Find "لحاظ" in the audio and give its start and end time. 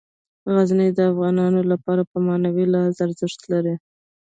2.71-2.95